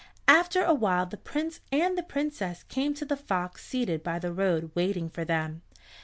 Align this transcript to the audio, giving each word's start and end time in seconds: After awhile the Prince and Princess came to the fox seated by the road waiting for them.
After 0.27 0.63
awhile 0.63 1.05
the 1.05 1.15
Prince 1.15 1.59
and 1.71 2.01
Princess 2.09 2.63
came 2.63 2.95
to 2.95 3.05
the 3.05 3.15
fox 3.15 3.63
seated 3.63 4.01
by 4.01 4.17
the 4.17 4.33
road 4.33 4.71
waiting 4.73 5.11
for 5.11 5.23
them. 5.23 5.61